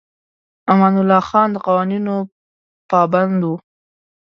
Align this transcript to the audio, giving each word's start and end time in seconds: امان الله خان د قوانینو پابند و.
امان 0.71 0.93
الله 1.01 1.21
خان 1.29 1.47
د 1.51 1.57
قوانینو 1.65 2.15
پابند 2.89 3.41
و. 3.45 3.49